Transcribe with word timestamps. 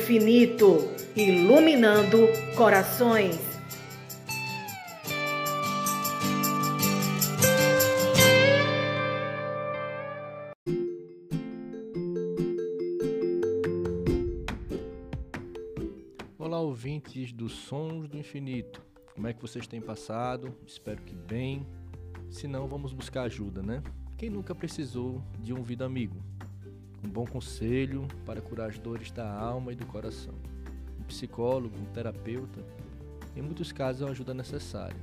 infinito, 0.00 0.90
iluminando 1.14 2.26
corações. 2.56 3.38
Olá, 16.38 16.58
ouvintes 16.60 17.30
dos 17.30 17.52
Sons 17.52 18.08
do 18.08 18.16
Infinito. 18.16 18.82
Como 19.14 19.26
é 19.26 19.34
que 19.34 19.42
vocês 19.42 19.66
têm 19.66 19.82
passado? 19.82 20.56
Espero 20.66 21.02
que 21.02 21.14
bem. 21.14 21.66
Se 22.30 22.48
não, 22.48 22.66
vamos 22.66 22.94
buscar 22.94 23.24
ajuda, 23.24 23.62
né? 23.62 23.82
Quem 24.16 24.30
nunca 24.30 24.54
precisou 24.54 25.22
de 25.38 25.52
um 25.52 25.58
ouvido 25.58 25.84
amigo? 25.84 26.29
Um 27.04 27.08
bom 27.08 27.24
conselho 27.24 28.06
para 28.26 28.40
curar 28.40 28.68
as 28.68 28.78
dores 28.78 29.10
da 29.10 29.30
alma 29.32 29.72
e 29.72 29.76
do 29.76 29.86
coração. 29.86 30.34
Um 30.98 31.04
psicólogo, 31.04 31.76
um 31.78 31.92
terapeuta, 31.92 32.62
em 33.34 33.42
muitos 33.42 33.72
casos 33.72 34.02
é 34.02 34.04
uma 34.04 34.10
ajuda 34.10 34.34
necessária. 34.34 35.00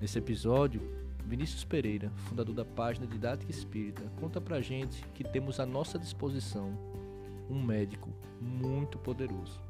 Nesse 0.00 0.18
episódio, 0.18 0.80
Vinícius 1.26 1.64
Pereira, 1.64 2.10
fundador 2.28 2.54
da 2.54 2.64
página 2.64 3.06
Didática 3.06 3.50
Espírita, 3.50 4.02
conta 4.20 4.40
pra 4.40 4.60
gente 4.60 5.04
que 5.14 5.24
temos 5.24 5.58
à 5.58 5.64
nossa 5.64 5.98
disposição 5.98 6.72
um 7.48 7.62
médico 7.62 8.10
muito 8.40 8.98
poderoso, 8.98 9.60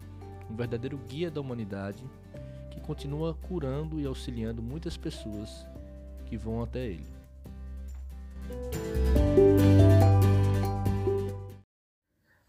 um 0.51 0.57
verdadeiro 0.57 0.99
guia 1.09 1.31
da 1.31 1.41
humanidade 1.41 2.05
que 2.71 2.81
continua 2.81 3.35
curando 3.35 4.01
e 4.01 4.07
auxiliando 4.07 4.61
muitas 4.61 4.97
pessoas 4.97 5.65
que 6.27 6.37
vão 6.37 6.63
até 6.63 6.87
ele. 6.87 7.14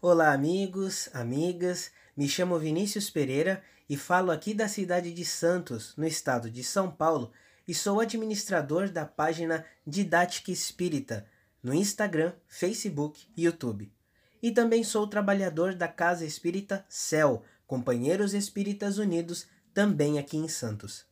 Olá, 0.08 0.32
amigos, 0.32 1.10
amigas. 1.12 1.90
Me 2.16 2.28
chamo 2.28 2.56
Vinícius 2.60 3.10
Pereira 3.10 3.60
e 3.90 3.96
falo 3.96 4.30
aqui 4.30 4.54
da 4.54 4.68
cidade 4.68 5.12
de 5.12 5.24
Santos, 5.24 5.96
no 5.96 6.06
estado 6.06 6.48
de 6.48 6.62
São 6.62 6.88
Paulo, 6.88 7.32
e 7.66 7.74
sou 7.74 7.98
administrador 7.98 8.88
da 8.88 9.04
página 9.04 9.66
Didática 9.84 10.52
Espírita 10.52 11.26
no 11.60 11.74
Instagram, 11.74 12.32
Facebook 12.46 13.26
e 13.36 13.46
YouTube. 13.46 13.92
E 14.40 14.52
também 14.52 14.84
sou 14.84 15.08
trabalhador 15.08 15.74
da 15.74 15.88
Casa 15.88 16.24
Espírita 16.24 16.86
Céu, 16.88 17.42
Companheiros 17.66 18.32
Espíritas 18.32 18.98
Unidos, 18.98 19.48
também 19.74 20.20
aqui 20.20 20.36
em 20.36 20.46
Santos. 20.46 21.04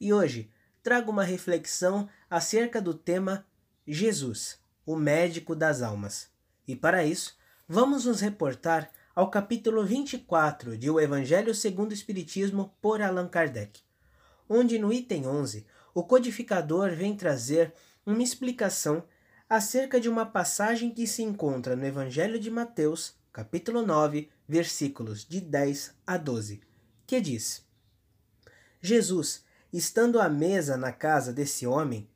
E 0.00 0.12
hoje 0.12 0.48
trago 0.80 1.10
uma 1.10 1.24
reflexão 1.24 2.08
acerca 2.30 2.80
do 2.80 2.94
tema 2.94 3.44
Jesus, 3.84 4.60
o 4.86 4.94
médico 4.94 5.56
das 5.56 5.82
almas. 5.82 6.30
E 6.68 6.76
para 6.76 7.04
isso, 7.04 7.36
vamos 7.70 8.06
nos 8.06 8.22
reportar 8.22 8.90
ao 9.14 9.28
capítulo 9.28 9.84
24 9.84 10.78
de 10.78 10.88
O 10.88 10.98
Evangelho 10.98 11.54
segundo 11.54 11.90
o 11.90 11.94
Espiritismo 11.94 12.74
por 12.80 13.02
Allan 13.02 13.28
Kardec, 13.28 13.82
onde 14.48 14.78
no 14.78 14.90
item 14.90 15.26
11 15.26 15.66
o 15.94 16.02
codificador 16.02 16.92
vem 16.96 17.14
trazer 17.14 17.74
uma 18.06 18.22
explicação 18.22 19.04
acerca 19.50 20.00
de 20.00 20.08
uma 20.08 20.24
passagem 20.24 20.90
que 20.90 21.06
se 21.06 21.22
encontra 21.22 21.76
no 21.76 21.84
Evangelho 21.84 22.40
de 22.40 22.50
Mateus, 22.50 23.14
capítulo 23.30 23.82
9, 23.82 24.30
versículos 24.48 25.26
de 25.26 25.38
10 25.38 25.94
a 26.06 26.16
12, 26.16 26.62
que 27.06 27.20
diz: 27.20 27.66
Jesus, 28.80 29.44
estando 29.70 30.18
à 30.18 30.28
mesa 30.30 30.78
na 30.78 30.90
casa 30.90 31.34
desse 31.34 31.66
homem, 31.66 32.08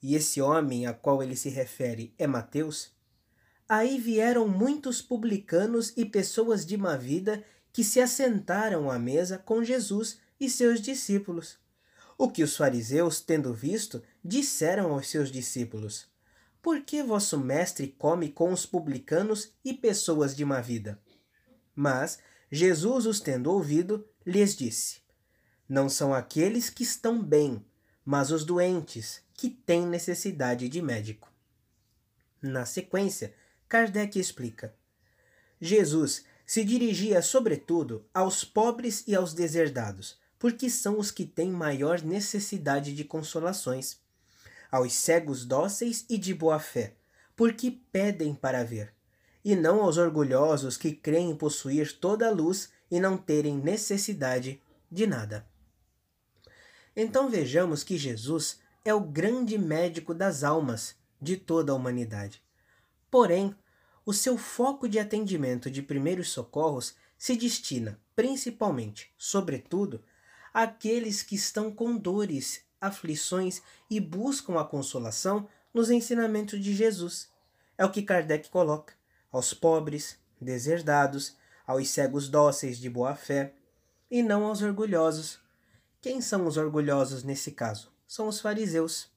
e 0.00 0.14
esse 0.14 0.40
homem 0.40 0.86
a 0.86 0.94
qual 0.94 1.20
ele 1.20 1.34
se 1.34 1.48
refere 1.48 2.14
é 2.16 2.28
Mateus, 2.28 2.94
aí 3.68 3.98
vieram 3.98 4.46
muitos 4.46 5.00
publicanos 5.00 5.92
e 5.96 6.04
pessoas 6.04 6.64
de 6.64 6.76
má 6.76 6.96
vida 6.96 7.44
que 7.72 7.82
se 7.82 8.00
assentaram 8.00 8.90
à 8.90 8.98
mesa 8.98 9.38
com 9.38 9.64
Jesus 9.64 10.18
e 10.38 10.48
seus 10.48 10.80
discípulos. 10.80 11.58
O 12.16 12.30
que 12.30 12.42
os 12.42 12.56
fariseus, 12.56 13.20
tendo 13.20 13.52
visto, 13.52 14.02
disseram 14.24 14.92
aos 14.92 15.08
seus 15.08 15.30
discípulos: 15.30 16.06
Por 16.62 16.82
que 16.82 17.02
vosso 17.02 17.38
mestre 17.38 17.88
come 17.88 18.30
com 18.30 18.52
os 18.52 18.64
publicanos 18.64 19.52
e 19.64 19.74
pessoas 19.74 20.36
de 20.36 20.44
má 20.44 20.60
vida? 20.60 21.00
Mas 21.74 22.18
Jesus, 22.50 23.06
os 23.06 23.18
tendo 23.18 23.50
ouvido, 23.50 24.06
lhes 24.24 24.54
disse: 24.54 25.00
Não 25.68 25.88
são 25.88 26.14
aqueles 26.14 26.70
que 26.70 26.84
estão 26.84 27.20
bem, 27.20 27.64
mas 28.04 28.30
os 28.30 28.44
doentes, 28.44 29.20
que 29.34 29.50
têm 29.50 29.84
necessidade 29.84 30.68
de 30.68 30.80
médico. 30.80 31.32
Na 32.40 32.64
sequência, 32.64 33.34
Kardec 33.74 34.16
explica: 34.20 34.72
Jesus 35.60 36.24
se 36.46 36.62
dirigia 36.62 37.20
sobretudo 37.20 38.06
aos 38.14 38.44
pobres 38.44 39.02
e 39.04 39.16
aos 39.16 39.34
deserdados 39.34 40.16
porque 40.38 40.70
são 40.70 40.96
os 40.96 41.10
que 41.10 41.26
têm 41.26 41.50
maior 41.50 42.00
necessidade 42.00 42.94
de 42.94 43.02
consolações. 43.02 43.98
Aos 44.70 44.92
cegos 44.92 45.44
dóceis 45.44 46.06
e 46.08 46.16
de 46.16 46.32
boa 46.32 46.60
fé, 46.60 46.94
porque 47.34 47.80
pedem 47.90 48.32
para 48.32 48.62
ver, 48.62 48.94
e 49.44 49.56
não 49.56 49.82
aos 49.82 49.96
orgulhosos 49.96 50.76
que 50.76 50.92
creem 50.92 51.34
possuir 51.34 51.98
toda 51.98 52.28
a 52.28 52.30
luz 52.30 52.70
e 52.88 53.00
não 53.00 53.16
terem 53.16 53.56
necessidade 53.56 54.62
de 54.88 55.04
nada. 55.04 55.44
Então 56.94 57.28
vejamos 57.28 57.82
que 57.82 57.98
Jesus 57.98 58.60
é 58.84 58.94
o 58.94 59.00
grande 59.00 59.58
médico 59.58 60.14
das 60.14 60.44
almas 60.44 60.94
de 61.20 61.36
toda 61.36 61.72
a 61.72 61.74
humanidade. 61.74 62.40
Porém, 63.10 63.56
o 64.04 64.12
seu 64.12 64.36
foco 64.36 64.88
de 64.88 64.98
atendimento 64.98 65.70
de 65.70 65.82
primeiros 65.82 66.30
socorros 66.30 66.94
se 67.16 67.36
destina 67.36 67.98
principalmente, 68.14 69.12
sobretudo, 69.18 70.02
aqueles 70.52 71.22
que 71.22 71.34
estão 71.34 71.70
com 71.70 71.96
dores, 71.96 72.62
aflições 72.80 73.62
e 73.90 74.00
buscam 74.00 74.58
a 74.58 74.64
consolação 74.64 75.48
nos 75.72 75.90
ensinamentos 75.90 76.62
de 76.62 76.74
Jesus. 76.74 77.28
É 77.76 77.84
o 77.84 77.90
que 77.90 78.02
Kardec 78.02 78.48
coloca: 78.50 78.94
aos 79.32 79.52
pobres, 79.52 80.16
deserdados, 80.40 81.36
aos 81.66 81.88
cegos 81.88 82.28
dóceis 82.28 82.78
de 82.78 82.88
boa 82.88 83.16
fé, 83.16 83.54
e 84.10 84.22
não 84.22 84.44
aos 84.44 84.62
orgulhosos. 84.62 85.40
Quem 86.00 86.20
são 86.20 86.46
os 86.46 86.56
orgulhosos 86.56 87.24
nesse 87.24 87.50
caso? 87.50 87.90
São 88.06 88.28
os 88.28 88.40
fariseus. 88.40 89.08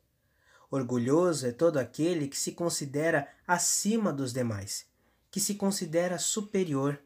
Orgulhoso 0.69 1.47
é 1.47 1.51
todo 1.51 1.77
aquele 1.77 2.27
que 2.27 2.37
se 2.37 2.51
considera 2.51 3.27
acima 3.47 4.11
dos 4.11 4.33
demais, 4.33 4.85
que 5.31 5.39
se 5.39 5.55
considera 5.55 6.19
superior. 6.19 6.99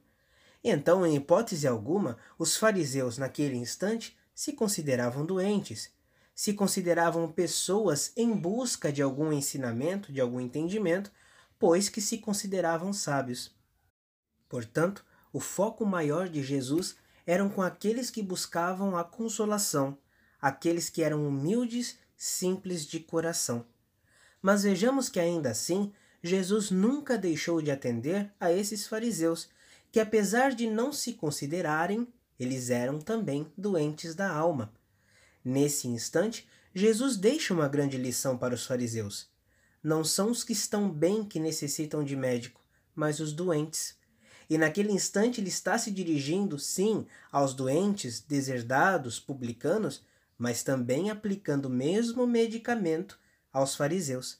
Então, 0.63 1.05
em 1.05 1.15
hipótese 1.15 1.67
alguma, 1.67 2.17
os 2.39 2.57
fariseus 2.57 3.17
naquele 3.17 3.55
instante 3.55 4.17
se 4.33 4.53
consideravam 4.53 5.25
doentes, 5.25 5.91
se 6.33 6.53
consideravam 6.53 7.31
pessoas 7.31 8.11
em 8.17 8.33
busca 8.35 8.91
de 8.91 9.01
algum 9.01 9.31
ensinamento, 9.31 10.11
de 10.11 10.19
algum 10.19 10.39
entendimento, 10.39 11.11
pois 11.59 11.87
que 11.87 12.01
se 12.01 12.17
consideravam 12.17 12.91
sábios. 12.91 13.55
Portanto, 14.49 15.05
o 15.31 15.39
foco 15.39 15.85
maior 15.85 16.27
de 16.27 16.41
Jesus 16.41 16.95
eram 17.27 17.47
com 17.47 17.61
aqueles 17.61 18.09
que 18.09 18.23
buscavam 18.23 18.97
a 18.97 19.03
consolação, 19.03 19.97
aqueles 20.41 20.89
que 20.89 21.03
eram 21.03 21.27
humildes, 21.27 21.97
simples 22.23 22.85
de 22.85 22.99
coração. 22.99 23.65
Mas 24.39 24.61
vejamos 24.61 25.09
que 25.09 25.19
ainda 25.19 25.49
assim, 25.49 25.91
Jesus 26.21 26.69
nunca 26.69 27.17
deixou 27.17 27.59
de 27.63 27.71
atender 27.71 28.31
a 28.39 28.53
esses 28.53 28.85
fariseus, 28.85 29.49
que 29.91 29.99
apesar 29.99 30.53
de 30.53 30.69
não 30.69 30.93
se 30.93 31.13
considerarem 31.13 32.07
eles 32.39 32.69
eram 32.69 32.99
também 32.99 33.51
doentes 33.57 34.13
da 34.13 34.29
alma. 34.31 34.71
Nesse 35.43 35.87
instante, 35.87 36.47
Jesus 36.75 37.17
deixa 37.17 37.55
uma 37.55 37.67
grande 37.67 37.97
lição 37.97 38.37
para 38.37 38.53
os 38.53 38.67
fariseus. 38.67 39.27
Não 39.83 40.03
são 40.03 40.29
os 40.29 40.43
que 40.43 40.53
estão 40.53 40.91
bem 40.91 41.23
que 41.23 41.39
necessitam 41.39 42.03
de 42.03 42.15
médico, 42.15 42.61
mas 42.93 43.19
os 43.19 43.33
doentes. 43.33 43.95
E 44.47 44.59
naquele 44.59 44.91
instante 44.91 45.41
ele 45.41 45.49
está 45.49 45.75
se 45.75 45.89
dirigindo, 45.89 46.59
sim, 46.59 47.07
aos 47.31 47.55
doentes, 47.55 48.19
deserdados, 48.19 49.19
publicanos, 49.19 50.03
mas 50.41 50.63
também 50.63 51.11
aplicando 51.11 51.65
o 51.65 51.69
mesmo 51.69 52.25
medicamento 52.25 53.19
aos 53.53 53.75
fariseus. 53.75 54.39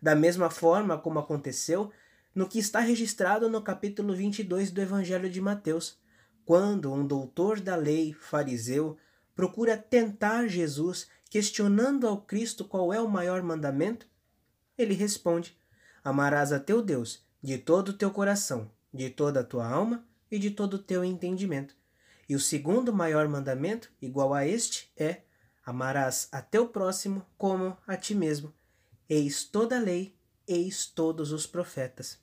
Da 0.00 0.14
mesma 0.14 0.50
forma 0.50 0.98
como 0.98 1.18
aconteceu 1.18 1.90
no 2.34 2.46
que 2.46 2.58
está 2.58 2.78
registrado 2.80 3.48
no 3.48 3.62
capítulo 3.62 4.14
22 4.14 4.70
do 4.70 4.82
Evangelho 4.82 5.30
de 5.30 5.40
Mateus, 5.40 5.98
quando 6.44 6.92
um 6.92 7.06
doutor 7.06 7.58
da 7.58 7.74
lei, 7.74 8.12
fariseu, 8.12 8.98
procura 9.34 9.78
tentar 9.78 10.46
Jesus, 10.46 11.08
questionando 11.30 12.06
ao 12.06 12.20
Cristo 12.20 12.62
qual 12.62 12.92
é 12.92 13.00
o 13.00 13.08
maior 13.08 13.42
mandamento, 13.42 14.06
ele 14.76 14.92
responde: 14.92 15.56
Amarás 16.04 16.52
a 16.52 16.60
teu 16.60 16.82
Deus 16.82 17.24
de 17.42 17.56
todo 17.56 17.88
o 17.88 17.94
teu 17.94 18.10
coração, 18.10 18.70
de 18.92 19.08
toda 19.08 19.40
a 19.40 19.44
tua 19.44 19.66
alma 19.66 20.06
e 20.30 20.38
de 20.38 20.50
todo 20.50 20.74
o 20.74 20.78
teu 20.78 21.02
entendimento. 21.02 21.74
E 22.28 22.36
o 22.36 22.38
segundo 22.38 22.92
maior 22.92 23.26
mandamento, 23.26 23.90
igual 24.02 24.34
a 24.34 24.46
este, 24.46 24.92
é: 24.94 25.22
Amarás 25.70 26.26
a 26.32 26.42
teu 26.42 26.66
próximo 26.66 27.24
como 27.38 27.78
a 27.86 27.96
ti 27.96 28.12
mesmo. 28.12 28.52
Eis 29.08 29.44
toda 29.44 29.76
a 29.76 29.80
lei, 29.80 30.12
eis 30.44 30.84
todos 30.84 31.30
os 31.30 31.46
profetas. 31.46 32.18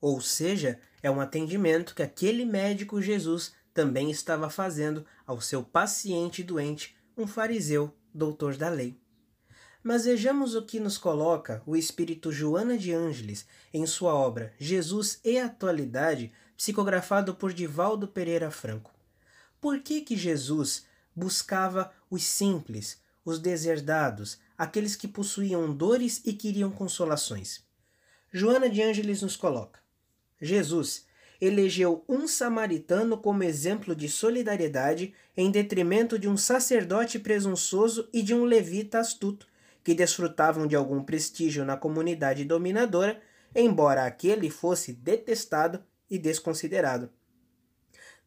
Ou 0.00 0.20
seja, 0.20 0.78
é 1.02 1.10
um 1.10 1.20
atendimento 1.20 1.96
que 1.96 2.02
aquele 2.02 2.44
médico 2.44 3.02
Jesus 3.02 3.52
também 3.72 4.08
estava 4.08 4.48
fazendo 4.48 5.04
ao 5.26 5.40
seu 5.40 5.64
paciente 5.64 6.44
doente, 6.44 6.96
um 7.16 7.26
fariseu, 7.26 7.92
doutor 8.14 8.56
da 8.56 8.68
lei. 8.68 9.00
Mas 9.82 10.04
vejamos 10.04 10.54
o 10.54 10.64
que 10.64 10.78
nos 10.78 10.96
coloca 10.96 11.60
o 11.66 11.74
espírito 11.74 12.30
Joana 12.30 12.78
de 12.78 12.92
Ângeles 12.92 13.48
em 13.72 13.84
sua 13.84 14.14
obra 14.14 14.54
Jesus 14.60 15.18
e 15.24 15.40
Atualidade, 15.40 16.32
psicografado 16.56 17.34
por 17.34 17.52
Divaldo 17.52 18.06
Pereira 18.06 18.48
Franco. 18.48 18.94
Por 19.60 19.80
que 19.80 20.02
que 20.02 20.16
Jesus 20.16 20.86
buscava 21.14 21.92
os 22.10 22.24
simples, 22.24 23.00
os 23.24 23.38
deserdados, 23.38 24.38
aqueles 24.56 24.96
que 24.96 25.08
possuíam 25.08 25.74
dores 25.74 26.20
e 26.24 26.32
queriam 26.32 26.70
consolações? 26.70 27.62
Joana 28.32 28.68
de 28.68 28.82
Ângeles 28.82 29.22
nos 29.22 29.36
coloca: 29.36 29.80
Jesus 30.40 31.06
elegeu 31.40 32.04
um 32.08 32.26
samaritano 32.26 33.18
como 33.18 33.42
exemplo 33.42 33.94
de 33.94 34.08
solidariedade 34.08 35.14
em 35.36 35.50
detrimento 35.50 36.18
de 36.18 36.28
um 36.28 36.36
sacerdote 36.36 37.18
presunçoso 37.18 38.08
e 38.12 38.22
de 38.22 38.34
um 38.34 38.44
levita 38.44 38.98
astuto 38.98 39.46
que 39.84 39.94
desfrutavam 39.94 40.66
de 40.66 40.74
algum 40.74 41.02
prestígio 41.04 41.64
na 41.64 41.76
comunidade 41.76 42.44
dominadora, 42.44 43.20
embora 43.54 44.06
aquele 44.06 44.48
fosse 44.48 44.94
detestado 44.94 45.84
e 46.10 46.18
desconsiderado. 46.18 47.10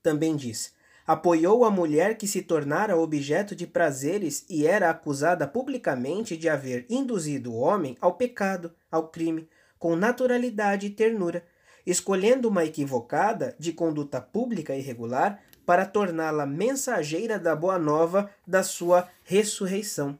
Também 0.03 0.35
diz: 0.35 0.71
apoiou 1.07 1.63
a 1.63 1.71
mulher 1.71 2.17
que 2.17 2.27
se 2.27 2.41
tornara 2.41 2.97
objeto 2.97 3.55
de 3.55 3.65
prazeres 3.65 4.45
e 4.49 4.67
era 4.67 4.89
acusada 4.89 5.47
publicamente 5.47 6.35
de 6.35 6.49
haver 6.49 6.85
induzido 6.89 7.53
o 7.53 7.59
homem 7.59 7.95
ao 8.01 8.15
pecado, 8.15 8.73
ao 8.91 9.07
crime, 9.07 9.47
com 9.79 9.95
naturalidade 9.95 10.87
e 10.87 10.89
ternura, 10.89 11.45
escolhendo 11.85 12.49
uma 12.49 12.65
equivocada 12.65 13.55
de 13.57 13.71
conduta 13.71 14.19
pública 14.19 14.75
e 14.75 14.81
regular 14.81 15.41
para 15.65 15.85
torná-la 15.85 16.45
mensageira 16.45 17.39
da 17.39 17.55
boa 17.55 17.79
nova 17.79 18.29
da 18.45 18.61
sua 18.61 19.07
ressurreição. 19.23 20.19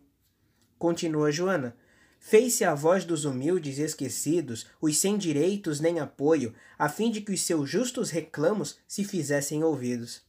Continua 0.80 1.32
Joana. 1.32 1.76
Fez-se 2.20 2.64
a 2.64 2.74
voz 2.74 3.04
dos 3.04 3.26
humildes 3.26 3.78
e 3.78 3.82
esquecidos, 3.82 4.68
os 4.82 4.98
sem 4.98 5.18
direitos 5.18 5.80
nem 5.80 6.00
apoio, 6.00 6.54
a 6.80 6.90
fim 6.90 7.12
de 7.12 7.22
que 7.22 7.32
os 7.32 7.42
seus 7.42 7.70
justos 7.70 8.10
reclamos 8.10 8.80
se 8.88 9.04
fizessem 9.04 9.64
ouvidos. 9.64 10.27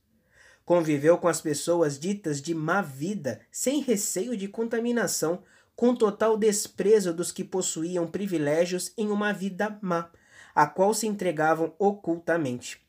Conviveu 0.68 1.16
com 1.16 1.28
as 1.28 1.40
pessoas 1.40 1.98
ditas 1.98 2.42
de 2.42 2.54
má 2.54 2.82
vida, 2.82 3.40
sem 3.50 3.80
receio 3.80 4.36
de 4.36 4.46
contaminação, 4.46 5.42
com 5.74 5.96
total 5.96 6.36
desprezo 6.36 7.14
dos 7.14 7.32
que 7.32 7.42
possuíam 7.42 8.06
privilégios 8.06 8.92
em 8.94 9.08
uma 9.08 9.32
vida 9.32 9.78
má, 9.80 10.10
a 10.54 10.66
qual 10.66 10.92
se 10.92 11.06
entregavam 11.06 11.74
ocultamente. 11.78 12.86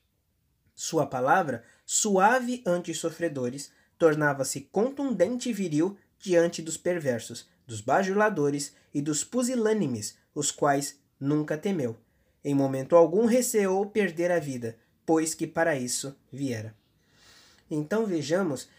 Sua 0.76 1.06
palavra, 1.06 1.64
suave 1.86 2.62
ante 2.66 2.94
sofredores, 2.94 3.72
tornava-se 3.98 4.60
contundente 4.60 5.50
e 5.50 5.54
viril 5.54 5.98
diante 6.20 6.62
dos 6.62 6.76
perversos, 6.76 7.48
dos 7.66 7.80
bajuladores 7.80 8.76
e 8.94 9.02
dos 9.02 9.24
pusilânimes, 9.24 10.18
os 10.36 10.52
quais 10.52 11.00
nunca 11.18 11.58
temeu. 11.58 11.96
Em 12.44 12.54
momento 12.54 12.98
algum 12.98 13.26
receou 13.26 13.86
perder 13.86 14.34
a 14.34 14.40
vida, 14.40 14.78
pois 15.06 15.34
que 15.34 15.48
para 15.48 15.78
isso 15.78 16.14
viera. 16.30 16.78
Então 17.70 18.06
vejamos 18.06 18.70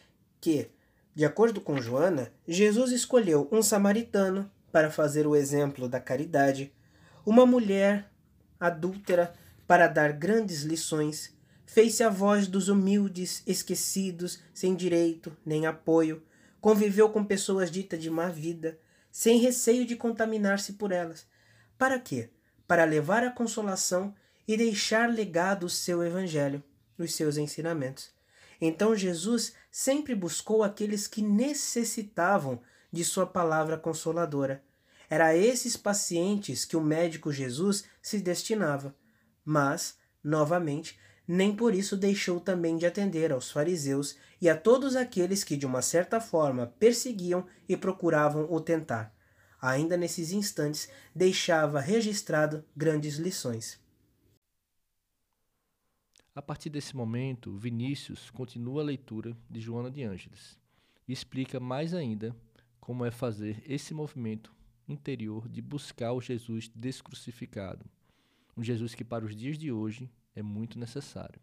que, 0.41 0.71
de 1.15 1.25
acordo 1.25 1.61
com 1.61 1.81
Joana, 1.81 2.33
Jesus 2.47 2.93
escolheu 2.93 3.49
um 3.53 3.63
samaritano 3.63 4.51
para 4.73 4.91
fazer 4.91 5.27
o 5.27 5.37
exemplo 5.37 5.89
da 5.89 6.01
caridade, 6.01 6.73
uma 7.25 7.45
mulher 7.45 8.11
adúltera 8.59 9.33
para 9.67 9.87
dar 9.87 10.13
grandes 10.13 10.63
lições, 10.63 11.35
fez-se 11.67 12.03
a 12.03 12.09
voz 12.09 12.47
dos 12.47 12.69
humildes, 12.69 13.43
esquecidos, 13.47 14.43
sem 14.53 14.75
direito 14.75 15.37
nem 15.45 15.67
apoio, 15.67 16.23
Conviveu 16.61 17.09
com 17.09 17.25
pessoas 17.25 17.71
ditas 17.71 18.01
de 18.01 18.11
má 18.11 18.29
vida, 18.29 18.79
sem 19.11 19.39
receio 19.39 19.87
de 19.87 19.97
contaminar-se 19.97 20.75
por 20.75 20.93
elas. 20.93 21.27
Para 21.79 21.99
quê? 21.99 22.29
Para 22.67 22.85
levar 22.85 23.25
a 23.25 23.31
consolação 23.31 24.15
e 24.47 24.57
deixar 24.57 25.09
legado 25.09 25.65
o 25.65 25.71
seu 25.71 26.05
evangelho, 26.05 26.63
os 26.99 27.15
seus 27.15 27.39
ensinamentos. 27.39 28.11
Então 28.61 28.95
Jesus 28.95 29.55
sempre 29.71 30.15
buscou 30.15 30.63
aqueles 30.63 31.07
que 31.07 31.23
necessitavam 31.23 32.61
de 32.93 33.05
sua 33.05 33.27
palavra 33.27 33.79
consoladora. 33.79 34.63
Era 35.09 35.27
a 35.27 35.37
esses 35.37 35.77
pacientes 35.77 36.65
que 36.65 36.77
o 36.77 36.81
médico 36.81 37.33
Jesus 37.33 37.85
se 38.03 38.21
destinava. 38.21 38.95
Mas, 39.45 39.97
novamente, 40.23 40.99
nem 41.27 41.55
por 41.55 41.75
isso 41.75 41.97
deixou 41.97 42.41
também 42.41 42.77
de 42.77 42.87
atender 42.87 43.33
aos 43.33 43.51
fariseus 43.51 44.17
e 44.41 44.49
a 44.49 44.57
todos 44.57 44.97
aqueles 44.97 45.45
que 45.45 45.57
de 45.57 45.67
uma 45.67 45.83
certa 45.83 46.21
forma 46.21 46.75
perseguiam 46.79 47.47
e 47.69 47.77
procuravam 47.77 48.47
o 48.51 48.61
tentar. 48.61 49.15
Ainda 49.61 49.97
nesses 49.97 50.33
instantes 50.33 50.89
deixava 51.15 51.81
registrado 51.81 52.65
grandes 52.77 53.17
lições. 53.17 53.79
A 56.41 56.43
partir 56.43 56.71
desse 56.71 56.97
momento, 56.97 57.55
Vinícius 57.55 58.31
continua 58.31 58.81
a 58.81 58.85
leitura 58.87 59.37
de 59.51 59.61
Joana 59.61 59.91
de 59.91 60.03
Ângeles 60.03 60.59
e 61.07 61.13
explica 61.13 61.61
mais 61.61 61.93
ainda 61.93 62.35
como 62.81 63.05
é 63.05 63.11
fazer 63.11 63.63
esse 63.69 63.93
movimento 63.93 64.51
interior 64.89 65.47
de 65.47 65.61
buscar 65.61 66.15
o 66.15 66.21
Jesus 66.21 66.71
descrucificado, 66.75 67.85
um 68.57 68.65
Jesus 68.65 68.95
que 68.95 69.05
para 69.05 69.23
os 69.23 69.37
dias 69.37 69.59
de 69.59 69.71
hoje 69.71 70.11
é 70.35 70.43
muito 70.43 70.79
necessário. 70.79 71.39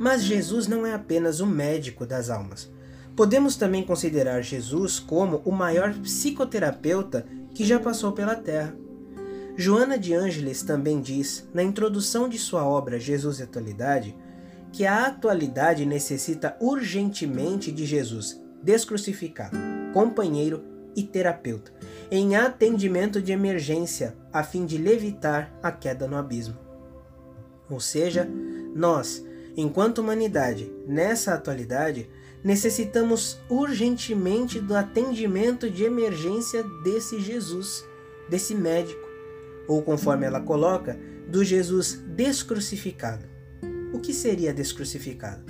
Mas 0.00 0.24
Jesus 0.24 0.66
não 0.66 0.84
é 0.84 0.92
apenas 0.92 1.38
o 1.38 1.46
médico 1.46 2.04
das 2.04 2.28
almas. 2.28 2.68
Podemos 3.14 3.54
também 3.54 3.84
considerar 3.84 4.42
Jesus 4.42 4.98
como 4.98 5.36
o 5.44 5.52
maior 5.52 5.94
psicoterapeuta 6.00 7.24
que 7.56 7.64
já 7.64 7.80
passou 7.80 8.12
pela 8.12 8.36
Terra. 8.36 8.76
Joana 9.56 9.98
de 9.98 10.12
Ângeles 10.12 10.62
também 10.62 11.00
diz, 11.00 11.48
na 11.54 11.62
introdução 11.62 12.28
de 12.28 12.38
sua 12.38 12.68
obra 12.68 13.00
Jesus 13.00 13.38
e 13.38 13.44
Atualidade, 13.44 14.14
que 14.70 14.84
a 14.84 15.06
atualidade 15.06 15.86
necessita 15.86 16.54
urgentemente 16.60 17.72
de 17.72 17.86
Jesus, 17.86 18.38
descrucificado, 18.62 19.56
companheiro 19.94 20.62
e 20.94 21.02
terapeuta, 21.02 21.72
em 22.10 22.36
atendimento 22.36 23.22
de 23.22 23.32
emergência, 23.32 24.14
a 24.30 24.42
fim 24.42 24.66
de 24.66 24.76
levitar 24.76 25.50
a 25.62 25.72
queda 25.72 26.06
no 26.06 26.18
abismo. 26.18 26.58
Ou 27.70 27.80
seja, 27.80 28.28
nós, 28.74 29.24
enquanto 29.56 30.00
humanidade, 30.00 30.70
nessa 30.86 31.32
atualidade, 31.32 32.06
necessitamos 32.46 33.40
urgentemente 33.50 34.60
do 34.60 34.72
atendimento 34.76 35.68
de 35.68 35.82
emergência 35.82 36.62
desse 36.84 37.18
Jesus, 37.18 37.84
desse 38.30 38.54
médico, 38.54 39.04
ou 39.66 39.82
conforme 39.82 40.26
ela 40.26 40.40
coloca, 40.40 40.96
do 41.26 41.42
Jesus 41.42 42.00
descrucificado. 42.06 43.26
O 43.92 43.98
que 43.98 44.14
seria 44.14 44.54
descrucificado? 44.54 45.42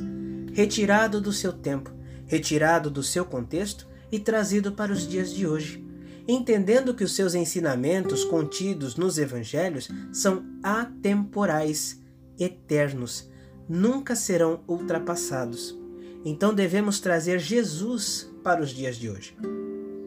Retirado 0.54 1.20
do 1.20 1.34
seu 1.34 1.52
tempo, 1.52 1.92
retirado 2.24 2.90
do 2.90 3.02
seu 3.02 3.26
contexto 3.26 3.86
e 4.10 4.18
trazido 4.18 4.72
para 4.72 4.90
os 4.90 5.06
dias 5.06 5.30
de 5.34 5.46
hoje, 5.46 5.86
entendendo 6.26 6.94
que 6.94 7.04
os 7.04 7.14
seus 7.14 7.34
ensinamentos 7.34 8.24
contidos 8.24 8.96
nos 8.96 9.18
evangelhos 9.18 9.90
são 10.10 10.46
atemporais, 10.62 12.00
eternos, 12.38 13.30
nunca 13.68 14.16
serão 14.16 14.64
ultrapassados. 14.66 15.78
Então 16.24 16.54
devemos 16.54 17.00
trazer 17.00 17.38
Jesus 17.38 18.30
para 18.42 18.62
os 18.62 18.70
dias 18.70 18.96
de 18.96 19.08
hoje, 19.08 19.36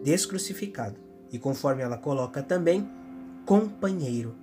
descrucificado, 0.03 0.97
e 1.31 1.39
conforme 1.39 1.81
ela 1.81 1.97
coloca 1.97 2.41
também, 2.41 2.89
companheiro. 3.45 4.35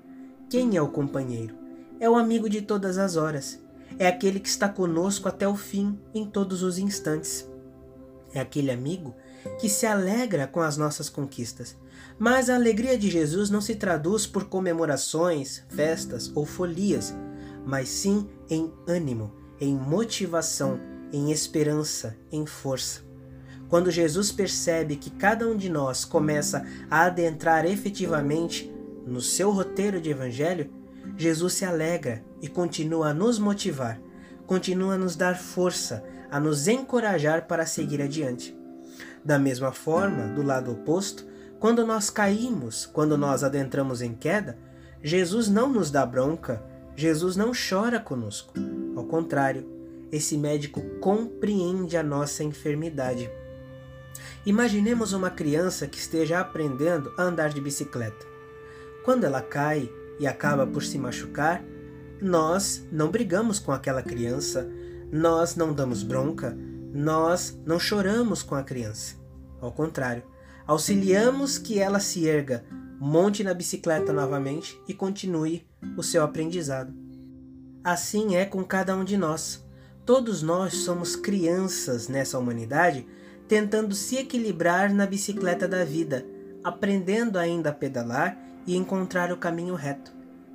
Quem 0.49 0.77
é 0.77 0.83
o 0.83 0.89
companheiro? 0.89 1.55
É 1.99 2.09
o 2.09 2.17
amigo 2.17 2.49
de 2.49 2.63
todas 2.63 2.99
as 2.99 3.17
horas. 3.17 3.59
É 3.99 4.07
aquele 4.07 4.41
que 4.41 4.49
está 4.49 4.69
conosco 4.69 5.29
até 5.29 5.47
o 5.49 5.57
fim, 5.57 5.99
em 6.15 6.27
todos 6.27 6.63
os 6.63 6.79
instantes. 6.79 7.49
É 8.33 8.41
aquele 8.41 8.71
amigo 8.71 9.15
que 9.61 9.69
se 9.69 9.87
alegra 9.87 10.47
com 10.47 10.61
as 10.61 10.77
nossas 10.77 11.09
conquistas. 11.09 11.77
Mas 12.19 12.51
a 12.51 12.55
alegria 12.55 12.99
de 12.99 13.11
Jesus 13.11 13.49
não 13.51 13.61
se 13.61 13.75
traduz 13.75 14.27
por 14.27 14.45
comemorações, 14.45 15.63
festas 15.69 16.31
ou 16.35 16.45
folias, 16.45 17.15
mas 17.65 17.89
sim 17.89 18.29
em 18.51 18.73
ânimo, 18.87 19.33
em 19.61 19.75
motivação, 19.75 20.79
em 21.17 21.31
esperança, 21.31 22.17
em 22.31 22.45
força. 22.47 23.01
Quando 23.69 23.91
Jesus 23.91 24.31
percebe 24.31 24.97
que 24.97 25.11
cada 25.11 25.49
um 25.49 25.57
de 25.57 25.69
nós 25.69 26.05
começa 26.05 26.65
a 26.91 27.03
adentrar 27.07 27.65
efetivamente 27.65 28.73
no 29.07 29.21
seu 29.21 29.51
roteiro 29.51 30.01
de 30.01 30.11
evangelho, 30.11 30.71
Jesus 31.17 31.55
se 31.55 31.65
alegra 31.65 32.25
e 32.41 32.49
continua 32.49 33.09
a 33.09 33.15
nos 33.15 33.39
motivar, 33.39 34.01
continua 34.47 34.95
a 34.95 34.99
nos 34.99 35.17
dar 35.17 35.37
força, 35.37 36.05
a 36.31 36.39
nos 36.39 36.69
encorajar 36.69 37.47
para 37.47 37.67
seguir 37.67 38.03
adiante. 38.03 38.57
Da 39.25 39.39
mesma 39.39 39.73
forma, 39.73 40.29
do 40.29 40.43
lado 40.43 40.71
oposto, 40.73 41.27
Quando 41.59 41.87
nós 41.87 42.11
caímos, 42.11 42.85
quando 42.85 43.17
nós 43.17 43.43
adentramos 43.43 44.03
em 44.03 44.15
queda, 44.15 44.59
Jesus 45.03 45.49
não 45.49 45.73
nos 45.73 45.91
dá 45.91 46.05
bronca, 46.05 46.63
Jesus 46.95 47.35
não 47.37 47.53
chora 47.53 47.99
conosco. 47.99 48.53
Ao 48.95 49.05
contrário, 49.05 49.67
esse 50.11 50.37
médico 50.37 50.81
compreende 51.01 51.97
a 51.97 52.03
nossa 52.03 52.45
enfermidade. 52.45 53.31
Imaginemos 54.45 55.13
uma 55.13 55.31
criança 55.31 55.87
que 55.87 55.99
esteja 55.99 56.41
aprendendo 56.41 57.13
a 57.19 57.23
andar 57.23 57.51
de 57.51 57.61
bicicleta. 57.61 58.27
Quando 59.05 59.25
ela 59.25 59.43
cai 59.43 59.91
e 60.19 60.27
acaba 60.27 60.67
por 60.67 60.83
se 60.83 60.99
machucar, 60.99 61.63
nós 62.21 62.87
não 62.91 63.11
brigamos 63.11 63.59
com 63.59 63.73
aquela 63.73 64.03
criança, 64.03 64.69
nós 65.13 65.57
não 65.57 65.73
damos 65.73 66.03
bronca, 66.03 66.57
nós 66.93 67.61
não 67.67 67.79
choramos 67.79 68.43
com 68.43 68.55
a 68.55 68.63
criança. 68.63 69.17
Ao 69.61 69.73
contrário, 69.73 70.23
auxiliamos 70.67 71.59
que 71.59 71.79
ela 71.79 72.01
se 72.01 72.27
erga, 72.27 72.65
monte 72.99 73.45
na 73.45 73.53
bicicleta 73.53 74.13
novamente 74.13 74.81
e 74.89 74.95
continue 74.95 75.67
o 75.97 76.03
seu 76.03 76.23
aprendizado. 76.23 76.95
Assim 77.85 78.37
é 78.37 78.45
com 78.45 78.65
cada 78.65 78.97
um 78.97 79.05
de 79.05 79.17
nós. 79.17 79.66
Todos 80.07 80.41
nós 80.41 80.73
somos 80.73 81.17
crianças 81.17 82.07
nessa 82.07 82.39
humanidade 82.39 83.05
tentando 83.49 83.93
se 83.93 84.17
equilibrar 84.17 84.95
na 84.95 85.05
bicicleta 85.05 85.67
da 85.67 85.85
vida, 85.85 86.25
aprendendo 86.63 87.37
ainda 87.37 87.71
a 87.71 87.73
pedalar 87.73 88.39
e 88.65 88.77
encontrar 88.77 89.33
o 89.33 89.37
caminho 89.37 89.75
reto. 89.75 90.13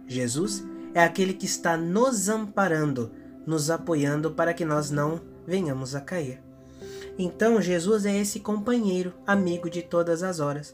Jesus 0.07 0.63
é 0.93 1.03
aquele 1.03 1.33
que 1.33 1.45
está 1.45 1.75
nos 1.75 2.29
amparando, 2.29 3.11
nos 3.45 3.69
apoiando 3.69 4.31
para 4.31 4.53
que 4.53 4.63
nós 4.63 4.89
não 4.89 5.19
venhamos 5.45 5.95
a 5.95 6.01
cair. 6.01 6.41
Então, 7.19 7.61
Jesus 7.61 8.05
é 8.05 8.17
esse 8.17 8.39
companheiro, 8.39 9.13
amigo 9.27 9.69
de 9.69 9.81
todas 9.81 10.23
as 10.23 10.39
horas. 10.39 10.73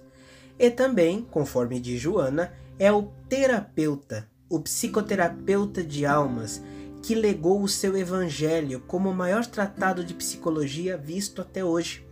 E 0.57 0.69
também, 0.69 1.25
conforme 1.31 1.79
diz 1.79 1.99
Joana, 1.99 2.53
é 2.77 2.91
o 2.91 3.11
terapeuta, 3.27 4.27
o 4.47 4.59
psicoterapeuta 4.59 5.83
de 5.83 6.05
almas, 6.05 6.61
que 7.07 7.15
legou 7.15 7.63
o 7.63 7.69
seu 7.69 7.95
evangelho 7.95 8.83
como 8.85 9.09
o 9.09 9.15
maior 9.15 9.45
tratado 9.45 10.03
de 10.03 10.13
psicologia 10.13 10.97
visto 10.97 11.41
até 11.41 11.63
hoje. 11.63 12.05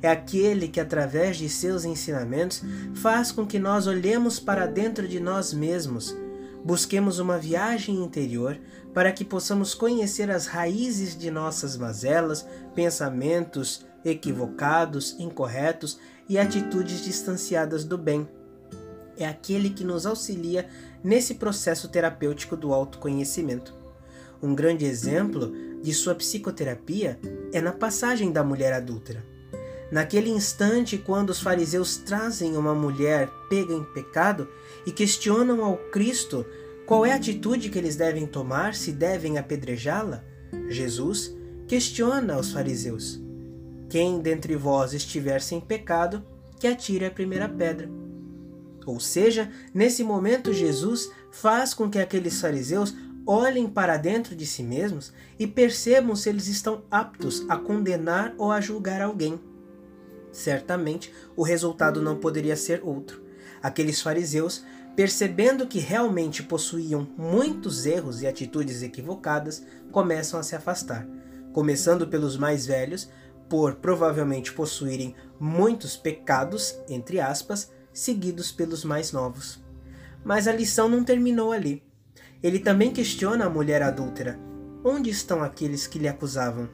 É 0.00 0.08
aquele 0.08 0.66
que, 0.66 0.80
através 0.80 1.36
de 1.36 1.46
seus 1.46 1.84
ensinamentos, 1.84 2.62
faz 2.94 3.30
com 3.30 3.46
que 3.46 3.58
nós 3.58 3.86
olhemos 3.86 4.40
para 4.40 4.64
dentro 4.64 5.06
de 5.06 5.20
nós 5.20 5.52
mesmos, 5.52 6.16
busquemos 6.64 7.18
uma 7.18 7.36
viagem 7.36 8.02
interior 8.02 8.58
para 8.94 9.12
que 9.12 9.26
possamos 9.26 9.74
conhecer 9.74 10.30
as 10.30 10.46
raízes 10.46 11.14
de 11.14 11.30
nossas 11.30 11.76
mazelas, 11.76 12.48
pensamentos 12.74 13.84
equivocados, 14.02 15.16
incorretos 15.18 15.98
e 16.26 16.38
atitudes 16.38 17.04
distanciadas 17.04 17.84
do 17.84 17.98
bem. 17.98 18.26
É 19.18 19.26
aquele 19.28 19.68
que 19.68 19.84
nos 19.84 20.06
auxilia 20.06 20.66
nesse 21.04 21.34
processo 21.34 21.88
terapêutico 21.88 22.56
do 22.56 22.72
autoconhecimento. 22.72 23.79
Um 24.42 24.54
grande 24.54 24.84
exemplo 24.84 25.52
de 25.82 25.92
sua 25.92 26.14
psicoterapia 26.14 27.18
é 27.52 27.60
na 27.60 27.72
passagem 27.72 28.32
da 28.32 28.42
mulher 28.42 28.72
adúltera. 28.72 29.24
Naquele 29.90 30.30
instante, 30.30 30.96
quando 30.96 31.30
os 31.30 31.40
fariseus 31.40 31.96
trazem 31.96 32.56
uma 32.56 32.74
mulher 32.74 33.28
pega 33.48 33.72
em 33.74 33.84
pecado 33.92 34.48
e 34.86 34.92
questionam 34.92 35.64
ao 35.64 35.76
Cristo 35.76 36.46
qual 36.86 37.04
é 37.04 37.12
a 37.12 37.16
atitude 37.16 37.68
que 37.70 37.78
eles 37.78 37.96
devem 37.96 38.26
tomar, 38.26 38.74
se 38.74 38.92
devem 38.92 39.36
apedrejá-la, 39.36 40.24
Jesus 40.68 41.36
questiona 41.66 42.38
os 42.38 42.52
fariseus: 42.52 43.20
Quem 43.88 44.20
dentre 44.20 44.56
vós 44.56 44.92
estiver 44.92 45.40
sem 45.40 45.60
pecado, 45.60 46.24
que 46.58 46.66
atire 46.66 47.04
a 47.04 47.10
primeira 47.10 47.48
pedra. 47.48 47.88
Ou 48.86 48.98
seja, 48.98 49.50
nesse 49.74 50.02
momento, 50.02 50.52
Jesus 50.52 51.10
faz 51.30 51.74
com 51.74 51.90
que 51.90 51.98
aqueles 51.98 52.40
fariseus 52.40 52.94
olhem 53.30 53.68
para 53.68 53.96
dentro 53.96 54.34
de 54.34 54.44
si 54.44 54.60
mesmos 54.60 55.12
e 55.38 55.46
percebam 55.46 56.16
se 56.16 56.28
eles 56.28 56.48
estão 56.48 56.82
aptos 56.90 57.46
a 57.48 57.56
condenar 57.56 58.34
ou 58.36 58.50
a 58.50 58.60
julgar 58.60 59.00
alguém. 59.00 59.40
Certamente 60.32 61.12
o 61.36 61.44
resultado 61.44 62.02
não 62.02 62.16
poderia 62.16 62.56
ser 62.56 62.80
outro. 62.82 63.22
Aqueles 63.62 64.02
fariseus, 64.02 64.64
percebendo 64.96 65.68
que 65.68 65.78
realmente 65.78 66.42
possuíam 66.42 67.08
muitos 67.16 67.86
erros 67.86 68.20
e 68.20 68.26
atitudes 68.26 68.82
equivocadas, 68.82 69.64
começam 69.92 70.40
a 70.40 70.42
se 70.42 70.56
afastar, 70.56 71.06
começando 71.52 72.08
pelos 72.08 72.36
mais 72.36 72.66
velhos, 72.66 73.08
por 73.48 73.76
provavelmente 73.76 74.52
possuírem 74.52 75.14
muitos 75.38 75.96
pecados, 75.96 76.80
entre 76.88 77.20
aspas, 77.20 77.70
seguidos 77.92 78.50
pelos 78.50 78.84
mais 78.84 79.12
novos. 79.12 79.62
Mas 80.24 80.48
a 80.48 80.52
lição 80.52 80.88
não 80.88 81.04
terminou 81.04 81.52
ali. 81.52 81.89
Ele 82.42 82.58
também 82.58 82.90
questiona 82.90 83.46
a 83.46 83.50
mulher 83.50 83.82
adúltera: 83.82 84.38
Onde 84.84 85.10
estão 85.10 85.42
aqueles 85.42 85.86
que 85.86 85.98
lhe 85.98 86.08
acusavam? 86.08 86.68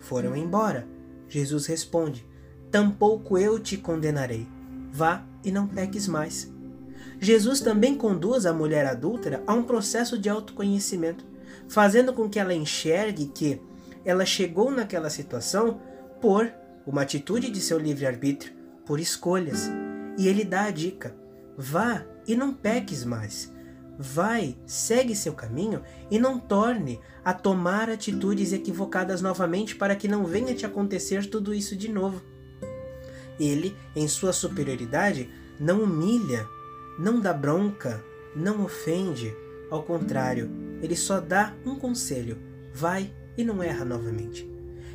Foram 0.00 0.36
embora. 0.36 0.86
Jesus 1.28 1.66
responde: 1.66 2.26
tampouco 2.70 3.38
eu 3.38 3.58
te 3.58 3.76
condenarei. 3.76 4.46
Vá 4.92 5.24
e 5.44 5.50
não 5.50 5.66
peques 5.66 6.06
mais. 6.06 6.52
Jesus 7.20 7.60
também 7.60 7.94
conduz 7.94 8.46
a 8.46 8.52
mulher 8.52 8.86
adúltera 8.86 9.42
a 9.46 9.54
um 9.54 9.62
processo 9.62 10.18
de 10.18 10.28
autoconhecimento, 10.28 11.24
fazendo 11.68 12.12
com 12.12 12.28
que 12.28 12.38
ela 12.38 12.54
enxergue 12.54 13.26
que 13.26 13.60
ela 14.04 14.24
chegou 14.24 14.70
naquela 14.70 15.10
situação 15.10 15.80
por 16.20 16.50
uma 16.86 17.02
atitude 17.02 17.50
de 17.50 17.60
seu 17.60 17.78
livre-arbítrio, 17.78 18.52
por 18.84 19.00
escolhas. 19.00 19.70
E 20.18 20.28
ele 20.28 20.44
dá 20.44 20.64
a 20.64 20.70
dica: 20.70 21.14
vá 21.56 22.04
e 22.26 22.34
não 22.34 22.52
peques 22.52 23.04
mais. 23.04 23.52
Vai, 23.98 24.56
segue 24.66 25.16
seu 25.16 25.32
caminho 25.32 25.82
e 26.10 26.18
não 26.18 26.38
torne 26.38 27.00
a 27.24 27.32
tomar 27.32 27.88
atitudes 27.88 28.52
equivocadas 28.52 29.22
novamente 29.22 29.74
para 29.74 29.96
que 29.96 30.06
não 30.06 30.24
venha 30.24 30.54
te 30.54 30.66
acontecer 30.66 31.26
tudo 31.26 31.54
isso 31.54 31.74
de 31.74 31.88
novo. 31.88 32.22
Ele, 33.40 33.76
em 33.94 34.06
sua 34.06 34.32
superioridade, 34.32 35.30
não 35.58 35.82
humilha, 35.82 36.46
não 36.98 37.20
dá 37.20 37.32
bronca, 37.32 38.02
não 38.34 38.64
ofende. 38.64 39.34
Ao 39.70 39.82
contrário, 39.82 40.50
ele 40.82 40.96
só 40.96 41.20
dá 41.20 41.54
um 41.64 41.78
conselho: 41.78 42.38
vai 42.72 43.12
e 43.36 43.44
não 43.44 43.62
erra 43.62 43.84
novamente. 43.84 44.48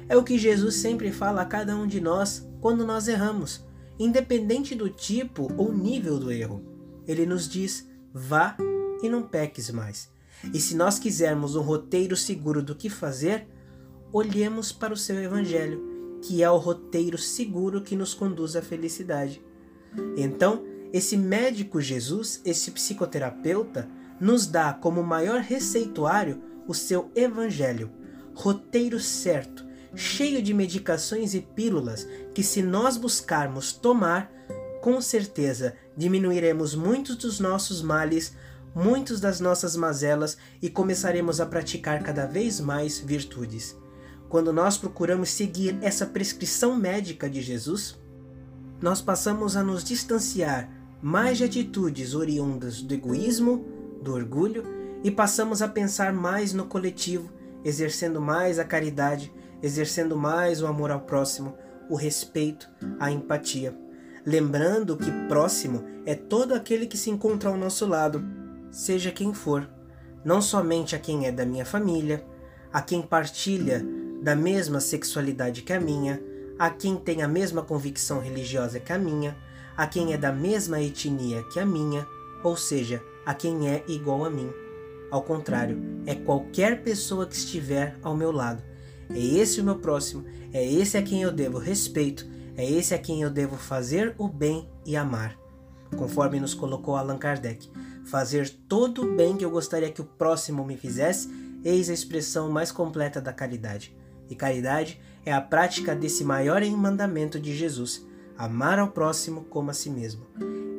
É 0.08 0.16
o 0.16 0.24
que 0.24 0.38
Jesus 0.38 0.76
sempre 0.76 1.12
fala 1.12 1.42
a 1.42 1.46
cada 1.46 1.76
um 1.76 1.88
de 1.88 2.02
nós 2.02 2.48
quando 2.60 2.86
nós 2.86 3.08
erramos, 3.08 3.66
independente 4.00 4.76
do 4.76 4.90
tipo 4.90 5.52
ou 5.58 5.74
nível 5.74 6.20
do 6.20 6.32
erro. 6.32 6.64
Ele 7.08 7.26
nos 7.26 7.48
diz: 7.48 7.88
vá 8.14 8.56
e 9.02 9.10
não 9.10 9.24
peques 9.24 9.70
mais. 9.70 10.10
E 10.54 10.60
se 10.60 10.76
nós 10.76 10.98
quisermos 10.98 11.56
um 11.56 11.62
roteiro 11.62 12.16
seguro 12.16 12.64
do 12.64 12.76
que 12.76 12.90
fazer, 12.90 13.48
olhemos 14.12 14.72
para 14.72 14.94
o 14.94 14.98
seu 14.98 15.22
evangelho 15.22 15.92
que 16.22 16.44
é 16.44 16.50
o 16.50 16.58
roteiro 16.58 17.18
seguro 17.18 17.82
que 17.82 17.96
nos 17.96 18.14
conduz 18.14 18.56
à 18.56 18.62
felicidade. 18.62 19.42
Então, 20.16 20.64
esse 20.94 21.18
médico 21.18 21.82
Jesus, 21.82 22.42
esse 22.46 22.72
psicoterapeuta, 22.72 23.90
nos 24.20 24.46
dá 24.46 24.72
como 24.72 25.02
maior 25.02 25.42
receituário 25.42 26.42
o 26.68 26.74
seu 26.74 27.12
evangelho, 27.16 27.92
roteiro 28.36 29.00
certo, 29.00 29.66
cheio 29.96 30.42
de 30.42 30.54
medicações 30.54 31.34
e 31.34 31.42
pílulas 31.42 32.08
que, 32.34 32.44
se 32.44 32.62
nós 32.62 32.98
buscarmos 32.98 33.74
tomar, 33.74 34.32
com 34.80 35.02
certeza 35.02 35.76
diminuiremos 35.98 36.76
muitos 36.76 37.16
dos 37.16 37.40
nossos 37.40 37.82
males, 37.82 38.36
muitos 38.74 39.20
das 39.20 39.40
nossas 39.40 39.76
mazelas 39.76 40.38
e 40.62 40.70
começaremos 40.70 41.42
a 41.42 41.46
praticar 41.46 42.02
cada 42.04 42.26
vez 42.26 42.60
mais 42.60 43.00
virtudes. 43.00 43.78
Quando 44.30 44.54
nós 44.54 44.78
procuramos 44.78 45.30
seguir 45.30 45.78
essa 45.82 46.06
prescrição 46.06 46.76
médica 46.76 47.30
de 47.30 47.42
Jesus, 47.42 48.00
nós 48.82 49.02
passamos 49.02 49.56
a 49.56 49.64
nos 49.64 49.84
distanciar 49.84 50.70
mais 51.02 51.38
de 51.38 51.44
atitudes 51.44 52.16
oriundas 52.16 52.82
do 52.82 52.94
egoísmo, 52.94 53.66
do 54.02 54.14
orgulho 54.14 54.64
e 55.04 55.12
passamos 55.12 55.62
a 55.62 55.68
pensar 55.68 56.14
mais 56.14 56.54
no 56.54 56.66
coletivo, 56.66 57.30
exercendo 57.64 58.22
mais 58.22 58.58
a 58.58 58.64
caridade, 58.64 59.32
exercendo 59.62 60.16
mais 60.16 60.62
o 60.62 60.68
amor 60.68 60.92
ao 60.92 61.02
próximo, 61.02 61.56
o 61.90 61.96
respeito, 61.96 62.70
a 63.00 63.12
empatia. 63.12 63.76
Lembrando 64.26 64.96
que 64.96 65.12
próximo 65.28 65.84
é 66.06 66.16
todo 66.16 66.54
aquele 66.54 66.86
que 66.86 66.98
se 66.98 67.10
encontra 67.10 67.50
ao 67.50 67.58
nosso 67.58 67.86
lado, 67.86 68.24
seja 68.72 69.12
quem 69.12 69.34
for, 69.34 69.70
não 70.24 70.42
somente 70.42 70.96
a 70.96 71.00
quem 71.00 71.28
é 71.28 71.32
da 71.32 71.46
minha 71.46 71.66
família, 71.66 72.26
a 72.72 72.82
quem 72.82 73.02
partilha 73.02 73.86
da 74.22 74.36
mesma 74.36 74.80
sexualidade 74.80 75.62
que 75.62 75.74
a 75.74 75.80
minha, 75.80 76.22
a 76.58 76.70
quem 76.70 76.96
tem 76.96 77.22
a 77.22 77.28
mesma 77.28 77.62
convicção 77.62 78.20
religiosa 78.20 78.80
que 78.80 78.94
a 78.94 78.98
minha, 78.98 79.36
a 79.76 79.88
quem 79.88 80.14
é 80.14 80.18
da 80.18 80.32
mesma 80.32 80.82
etnia 80.82 81.44
que 81.52 81.60
a 81.60 81.66
minha, 81.66 82.08
ou 82.44 82.56
seja, 82.56 83.02
a 83.26 83.34
quem 83.34 83.70
é 83.70 83.84
igual 83.88 84.24
a 84.24 84.30
mim. 84.30 84.50
Ao 85.10 85.22
contrário, 85.22 85.78
é 86.06 86.16
qualquer 86.16 86.84
pessoa 86.84 87.26
que 87.26 87.36
estiver 87.36 87.98
ao 88.02 88.16
meu 88.16 88.32
lado. 88.32 88.64
É 89.10 89.20
esse 89.20 89.60
o 89.60 89.64
meu 89.64 89.80
próximo, 89.80 90.24
é 90.54 90.66
esse 90.66 90.98
a 90.98 91.02
quem 91.02 91.22
eu 91.22 91.32
devo 91.32 91.58
respeito, 91.58 92.26
É 92.58 92.70
esse 92.70 92.94
a 92.94 93.00
quem 93.00 93.22
eu 93.22 93.30
devo 93.30 93.56
fazer 93.56 94.14
o 94.18 94.28
bem 94.28 94.70
e 94.86 94.96
amar. 94.96 95.38
Conforme 95.98 96.40
nos 96.40 96.54
colocou 96.54 96.96
Allan 96.96 97.18
Kardec, 97.18 97.70
fazer 98.12 98.50
todo 98.68 99.04
o 99.04 99.16
bem 99.16 99.38
que 99.38 99.46
eu 99.46 99.50
gostaria 99.50 99.90
que 99.90 100.02
o 100.02 100.06
próximo 100.06 100.66
me 100.66 100.76
fizesse, 100.76 101.30
eis 101.64 101.90
a 101.90 101.94
expressão 101.94 102.52
mais 102.52 102.70
completa 102.70 103.22
da 103.22 103.32
caridade. 103.32 103.96
E 104.30 104.36
caridade 104.36 105.00
é 105.26 105.32
a 105.32 105.40
prática 105.40 105.96
desse 105.96 106.26
maior 106.26 106.62
mandamento 106.72 107.40
de 107.40 107.56
Jesus, 107.56 108.06
amar 108.38 108.80
ao 108.80 108.90
próximo 108.90 109.46
como 109.46 109.72
a 109.72 109.74
si 109.74 109.90
mesmo. 109.90 110.28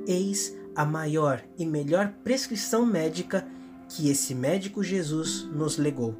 Eis 0.07 0.55
a 0.77 0.85
maior 0.85 1.43
e 1.57 1.65
melhor 1.65 2.13
prescrição 2.23 2.85
médica 2.85 3.47
que 3.89 4.11
esse 4.11 4.35
médico 4.35 4.85
Jesus 4.85 5.49
nos 5.51 5.79
legou. 5.79 6.15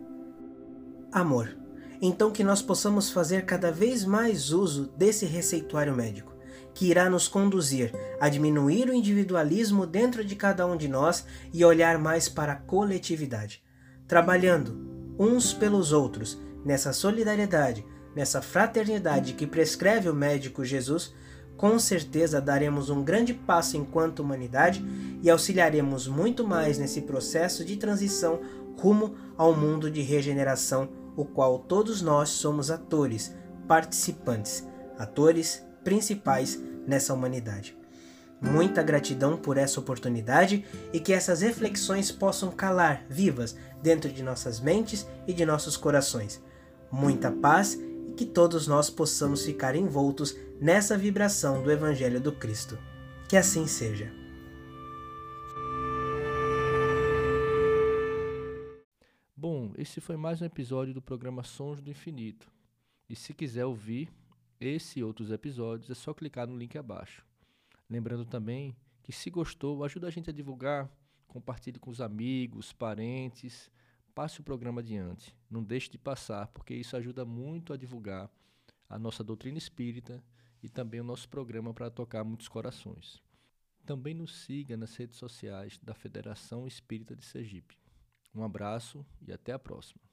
Amor. 1.13 1.55
Então 2.01 2.31
que 2.31 2.43
nós 2.43 2.63
possamos 2.63 3.11
fazer 3.11 3.45
cada 3.45 3.71
vez 3.71 4.03
mais 4.05 4.51
uso 4.51 4.91
desse 4.97 5.27
receituário 5.27 5.95
médico, 5.95 6.32
que 6.75 6.91
irá 6.91 7.09
nos 7.09 7.29
conduzir 7.29 7.93
a 8.21 8.29
diminuir 8.29 8.89
o 8.89 8.95
individualismo 8.95 9.87
dentro 9.87 10.25
de 10.25 10.35
cada 10.37 10.67
um 10.67 10.77
de 10.77 10.89
nós 10.89 11.25
e 11.53 11.65
olhar 11.65 11.99
mais 11.99 12.29
para 12.29 12.53
a 12.53 12.57
coletividade, 12.57 13.63
trabalhando 14.07 15.15
uns 15.19 15.53
pelos 15.53 15.93
outros 15.93 16.41
nessa 16.65 16.93
solidariedade, 16.93 17.85
nessa 18.15 18.41
fraternidade 18.41 19.35
que 19.35 19.47
prescreve 19.47 20.09
o 20.09 20.15
médico 20.15 20.65
Jesus 20.65 21.15
com 21.57 21.79
certeza 21.79 22.41
daremos 22.41 22.91
um 22.91 23.05
grande 23.05 23.33
passo 23.33 23.77
enquanto 23.77 24.21
humanidade 24.21 24.85
e 25.23 25.31
auxiliaremos 25.31 26.09
muito 26.09 26.45
mais 26.47 26.77
nesse 26.77 27.03
processo 27.03 27.65
de 27.65 27.77
transição 27.77 28.41
rumo 28.77 29.15
ao 29.37 29.55
mundo 29.55 29.89
de 29.89 30.03
regeneração, 30.03 30.89
o 31.15 31.25
qual 31.25 31.61
todos 31.61 32.03
nós 32.03 32.31
somos 32.31 32.69
atores, 32.69 33.33
participantes, 33.69 34.67
atores 34.99 35.65
principais 35.83 36.61
nessa 36.87 37.15
humanidade. 37.15 37.77
Muita 38.41 38.83
gratidão 38.83 39.37
por 39.37 39.57
essa 39.57 39.79
oportunidade 39.79 40.65
e 40.93 40.99
que 40.99 41.13
essas 41.13 41.43
reflexões 41.43 42.11
possam 42.11 42.51
calar 42.51 43.07
vivas 43.09 43.57
dentro 43.81 44.13
de 44.13 44.21
nossas 44.21 44.59
mentes 44.59 45.07
e 45.29 45.33
de 45.33 45.47
nossos 45.47 45.77
corações. 45.77 46.43
Muita 46.91 47.31
paz 47.31 47.75
e 47.75 48.13
que 48.15 48.27
todos 48.27 48.67
nós 48.67 48.91
possamos 48.91 49.45
ficar 49.45 49.77
envoltos 49.77 50.37
nessa 50.61 50.99
vibração 50.99 51.63
do 51.63 51.71
Evangelho 51.71 52.21
do 52.21 52.33
Cristo. 52.33 52.77
Que 53.29 53.37
assim 53.37 53.67
seja. 53.67 54.13
Bom, 59.37 59.73
esse 59.79 60.01
foi 60.01 60.17
mais 60.17 60.43
um 60.43 60.45
episódio 60.45 60.93
do 60.93 61.01
programa 61.01 61.45
Sons 61.45 61.81
do 61.81 61.91
Infinito. 61.91 62.51
E 63.09 63.15
se 63.15 63.33
quiser 63.33 63.65
ouvir 63.65 64.09
esse 64.63 65.01
e 65.01 65.05
outros 65.05 65.31
episódios, 65.31 65.91
é 65.91 65.95
só 65.95 66.15
clicar 66.15 66.47
no 66.47 66.57
link 66.57 66.77
abaixo. 66.79 67.25
Lembrando 67.89 68.25
também 68.25 68.77
que 69.03 69.13
se 69.13 69.31
gostou, 69.31 69.85
ajuda 69.85 70.07
a 70.07 70.11
gente 70.11 70.31
a 70.31 70.33
divulgar, 70.33 70.91
compartilhe 71.27 71.79
com 71.79 71.91
os 71.91 72.01
amigos, 72.01 72.73
parentes, 72.73 73.71
passe 74.15 74.41
o 74.41 74.45
programa 74.45 74.81
adiante. 74.81 75.35
Não 75.51 75.63
deixe 75.63 75.91
de 75.91 75.99
passar, 75.99 76.47
porque 76.49 76.75
isso 76.75 76.97
ajuda 76.97 77.25
muito 77.25 77.73
a 77.73 77.77
divulgar 77.77 78.31
a 78.89 78.99
nossa 78.99 79.25
doutrina 79.25 79.59
espírita 79.59 80.23
e 80.63 80.69
também 80.69 81.01
o 81.01 81.05
nosso 81.05 81.29
programa 81.29 81.75
para 81.75 81.91
tocar 81.91 82.23
muitos 82.23 82.49
corações. 82.49 83.23
Também 83.85 84.15
nos 84.15 84.45
siga 84.45 84.77
nas 84.77 84.95
redes 84.95 85.17
sociais 85.17 85.79
da 85.83 85.95
Federação 85.95 86.67
Espírita 86.67 87.17
de 87.17 87.25
Sergipe. 87.25 87.77
Um 88.35 88.45
abraço 88.45 89.05
e 89.21 89.33
até 89.33 89.53
a 89.53 89.59
próxima. 89.59 90.12